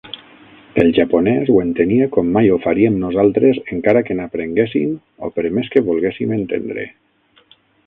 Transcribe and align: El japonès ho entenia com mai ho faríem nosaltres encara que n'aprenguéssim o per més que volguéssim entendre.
El 0.83 0.87
japonès 0.99 1.51
ho 1.55 1.57
entenia 1.63 2.07
com 2.15 2.31
mai 2.37 2.49
ho 2.53 2.57
faríem 2.63 2.97
nosaltres 3.03 3.61
encara 3.77 4.03
que 4.09 4.19
n'aprenguéssim 4.21 4.97
o 5.27 5.31
per 5.39 5.47
més 5.59 5.73
que 5.77 5.87
volguéssim 5.93 6.37
entendre. 6.43 6.91